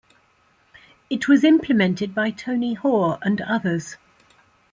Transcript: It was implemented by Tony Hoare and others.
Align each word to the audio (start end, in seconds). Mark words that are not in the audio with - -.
It 1.11 1.27
was 1.27 1.43
implemented 1.43 2.15
by 2.15 2.31
Tony 2.31 2.73
Hoare 2.73 3.19
and 3.21 3.39
others. 3.39 3.97